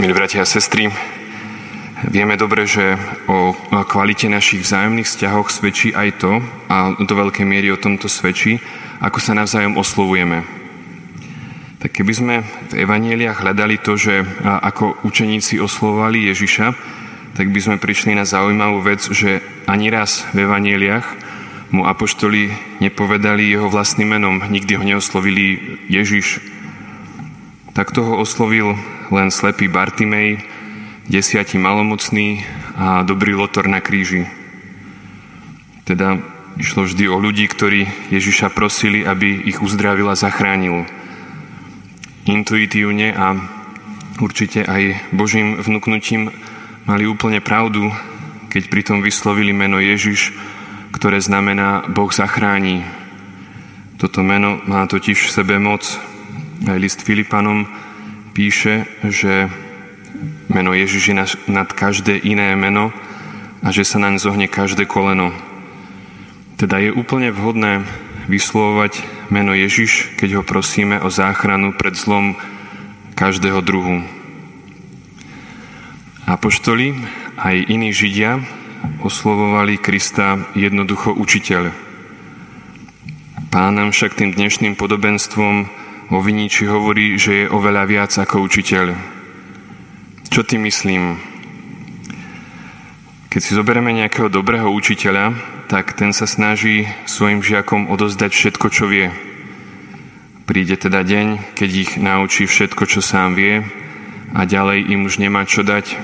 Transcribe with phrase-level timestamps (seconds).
[0.00, 0.88] Milí bratia a sestry,
[2.08, 2.96] vieme dobre, že
[3.28, 3.52] o
[3.84, 6.40] kvalite našich vzájomných vzťahoch svedčí aj to,
[6.72, 8.64] a do veľkej miery o tomto svedčí,
[9.04, 10.48] ako sa navzájom oslovujeme.
[11.84, 12.34] Tak keby sme
[12.72, 16.72] v Evanieliach hľadali to, že ako učeníci oslovovali Ježiša,
[17.36, 21.04] tak by sme prišli na zaujímavú vec, že ani raz v Evanieliach
[21.76, 22.48] mu apoštoli
[22.80, 26.40] nepovedali jeho vlastným menom, nikdy ho neoslovili Ježiš.
[27.76, 28.80] Tak toho oslovil
[29.10, 30.46] len slepý Bartimej,
[31.10, 32.46] desiatí malomocný
[32.78, 34.30] a dobrý lotor na kríži.
[35.82, 36.22] Teda
[36.54, 40.86] išlo vždy o ľudí, ktorí Ježiša prosili, aby ich uzdravil a zachránil.
[42.30, 43.34] Intuitívne a
[44.22, 46.30] určite aj Božím vnúknutím
[46.86, 47.90] mali úplne pravdu,
[48.46, 50.30] keď pritom vyslovili meno Ježiš,
[50.94, 52.86] ktoré znamená Boh zachráni.
[53.98, 55.82] Toto meno má totiž v sebe moc.
[56.68, 57.66] Aj list Filipanom
[58.40, 59.52] píše, že
[60.48, 61.16] meno Ježiš je
[61.52, 62.88] nad každé iné meno
[63.60, 65.36] a že sa naň zohne každé koleno.
[66.56, 67.84] Teda je úplne vhodné
[68.32, 72.32] vyslovovať meno Ježiš, keď ho prosíme o záchranu pred zlom
[73.12, 74.08] každého druhu.
[76.24, 76.96] Apoštoli
[77.36, 78.40] aj iní Židia
[79.04, 81.76] oslovovali Krista jednoducho učiteľ.
[83.52, 85.79] Pán nám však tým dnešným podobenstvom
[86.10, 88.86] o viniči hovorí, že je oveľa viac ako učiteľ.
[90.26, 91.22] Čo ty myslím?
[93.30, 95.38] Keď si zoberieme nejakého dobrého učiteľa,
[95.70, 99.14] tak ten sa snaží svojim žiakom odozdať všetko, čo vie.
[100.50, 103.62] Príde teda deň, keď ich naučí všetko, čo sám vie
[104.34, 105.94] a ďalej im už nemá čo dať.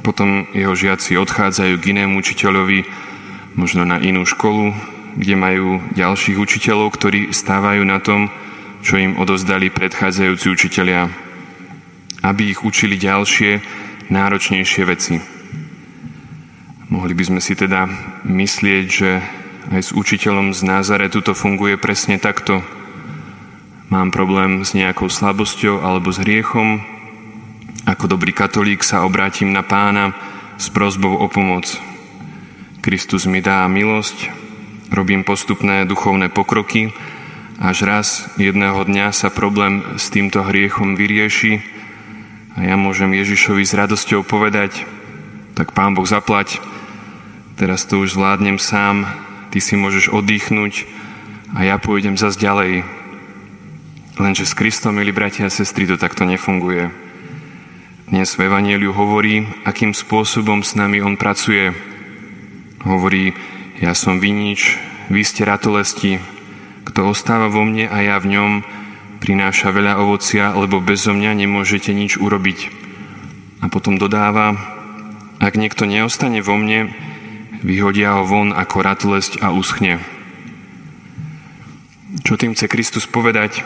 [0.00, 2.88] Potom jeho žiaci odchádzajú k inému učiteľovi,
[3.60, 4.72] možno na inú školu,
[5.20, 8.32] kde majú ďalších učiteľov, ktorí stávajú na tom,
[8.82, 11.10] čo im odozdali predchádzajúci učitelia,
[12.22, 13.62] aby ich učili ďalšie,
[14.10, 15.16] náročnejšie veci.
[16.88, 17.84] Mohli by sme si teda
[18.24, 19.20] myslieť, že
[19.68, 22.64] aj s učiteľom z Názaretu to funguje presne takto.
[23.92, 26.80] Mám problém s nejakou slabosťou alebo s hriechom.
[27.84, 30.16] Ako dobrý katolík sa obrátim na pána
[30.56, 31.76] s prozbou o pomoc.
[32.80, 34.32] Kristus mi dá milosť,
[34.88, 36.88] robím postupné duchovné pokroky,
[37.58, 38.08] až raz
[38.38, 41.58] jedného dňa sa problém s týmto hriechom vyrieši
[42.54, 44.86] a ja môžem Ježišovi s radosťou povedať,
[45.58, 46.62] tak Pán Boh zaplať,
[47.58, 49.10] teraz to už zvládnem sám,
[49.50, 50.86] ty si môžeš oddychnúť
[51.58, 52.86] a ja pôjdem zase ďalej.
[54.22, 56.94] Lenže s Kristom, milí bratia a sestry, to takto nefunguje.
[58.06, 61.74] Dnes v Evangeliu hovorí, akým spôsobom s nami On pracuje.
[62.86, 63.34] Hovorí,
[63.82, 64.78] ja som vinič,
[65.10, 66.37] vy ste ratolesti,
[66.88, 68.52] kto ostáva vo mne a ja v ňom,
[69.20, 72.72] prináša veľa ovocia, lebo bezo mňa nemôžete nič urobiť.
[73.60, 74.56] A potom dodáva,
[75.36, 76.88] ak niekto neostane vo mne,
[77.60, 80.00] vyhodia ho von ako ratolesť a uschne.
[82.24, 83.60] Čo tým chce Kristus povedať?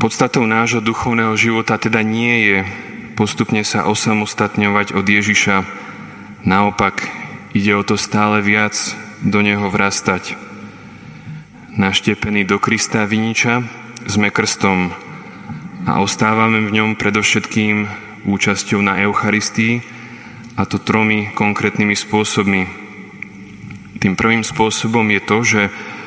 [0.00, 2.58] Podstatou nášho duchovného života teda nie je
[3.16, 5.56] postupne sa osamostatňovať od Ježiša.
[6.48, 7.08] Naopak,
[7.52, 8.76] ide o to stále viac
[9.24, 10.45] do Neho vrastať
[11.76, 13.60] naštepení do Krista Viniča,
[14.08, 14.96] sme krstom
[15.84, 17.84] a ostávame v ňom predovšetkým
[18.24, 19.84] účasťou na Eucharistii
[20.56, 22.62] a to tromi konkrétnymi spôsobmi.
[24.00, 25.62] Tým prvým spôsobom je to, že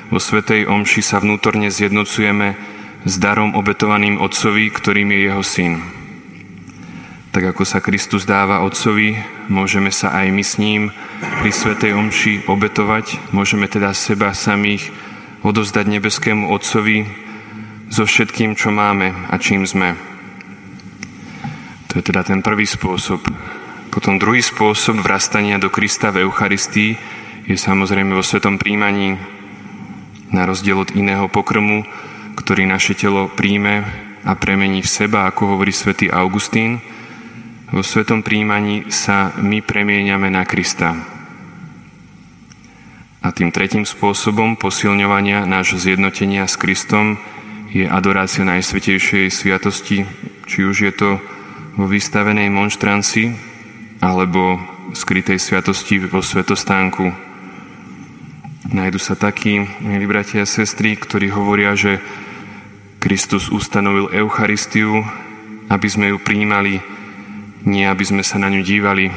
[0.09, 2.58] vo Svetej Omši sa vnútorne zjednocujeme
[3.06, 5.74] s darom obetovaným Otcovi, ktorým je jeho syn.
[7.29, 9.22] Tak ako sa Kristus dáva Otcovi,
[9.53, 10.90] môžeme sa aj my s ním
[11.46, 15.09] pri Svetej Omši obetovať, môžeme teda seba samých
[15.44, 17.07] odozdať nebeskému Otcovi
[17.89, 19.95] so všetkým, čo máme a čím sme.
[21.89, 23.25] To je teda ten prvý spôsob.
[23.89, 26.94] Potom druhý spôsob vrastania do Krista v Eucharistii
[27.49, 29.17] je samozrejme vo svetom príjmaní,
[30.29, 31.81] na rozdiel od iného pokrmu,
[32.38, 33.81] ktorý naše telo príjme
[34.22, 36.78] a premení v seba, ako hovorí svätý Augustín,
[37.69, 41.18] vo svetom príjmaní sa my premieňame na Krista.
[43.19, 47.19] A tým tretím spôsobom posilňovania nášho zjednotenia s Kristom
[47.67, 50.07] je adorácia Najsvetejšej sviatosti,
[50.47, 51.09] či už je to
[51.75, 53.35] vo vystavenej monštranci
[53.99, 54.55] alebo
[54.95, 57.11] skrytej sviatosti vo svetostánku.
[58.71, 61.99] Najdu sa takí, milí bratia a sestry, ktorí hovoria, že
[63.03, 65.03] Kristus ustanovil Eucharistiu,
[65.67, 66.79] aby sme ju príjmali,
[67.67, 69.11] nie aby sme sa na ňu dívali,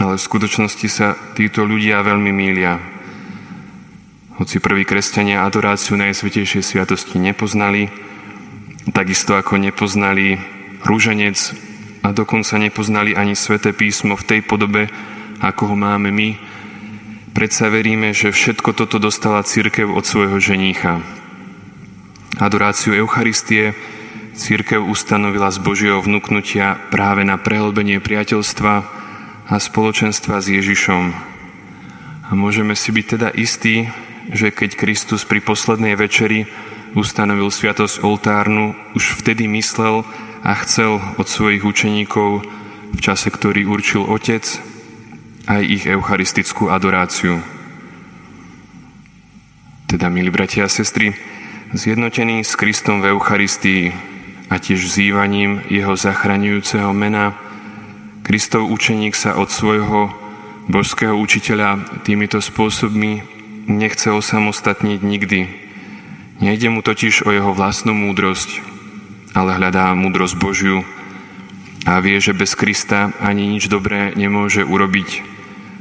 [0.00, 2.80] ale v skutočnosti sa títo ľudia veľmi mília.
[4.40, 7.92] Hoci prví kresťania adoráciu Najsvetejšej sviatosti nepoznali,
[8.96, 10.40] takisto ako nepoznali
[10.80, 11.36] rúženec
[12.00, 14.88] a dokonca nepoznali ani sveté písmo v tej podobe,
[15.44, 16.40] ako ho máme my,
[17.36, 21.04] predsa veríme, že všetko toto dostala církev od svojho ženícha.
[22.40, 23.76] Adoráciu Eucharistie
[24.32, 28.99] církev ustanovila z Božieho vnúknutia práve na prehlbenie priateľstva
[29.50, 31.04] a spoločenstva s Ježišom.
[32.30, 33.90] A môžeme si byť teda istí,
[34.30, 36.46] že keď Kristus pri poslednej večeri
[36.94, 40.06] ustanovil sviatosť oltárnu, už vtedy myslel
[40.46, 42.46] a chcel od svojich učeníkov
[42.94, 44.46] v čase, ktorý určil Otec,
[45.50, 47.42] aj ich eucharistickú adoráciu.
[49.90, 51.18] Teda, milí bratia a sestry,
[51.74, 53.90] zjednotení s Kristom v Eucharistii
[54.46, 57.34] a tiež vzývaním jeho zachraňujúceho mena,
[58.30, 60.14] Kristov učeník sa od svojho
[60.70, 63.26] božského učiteľa týmito spôsobmi
[63.66, 65.50] nechce osamostatniť nikdy.
[66.38, 68.62] Nejde mu totiž o jeho vlastnú múdrosť,
[69.34, 70.86] ale hľadá múdrosť Božiu
[71.82, 75.26] a vie, že bez Krista ani nič dobré nemôže urobiť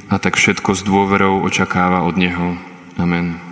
[0.09, 2.57] a tak všetko s dôverou očakáva od Neho.
[2.97, 3.48] Amen.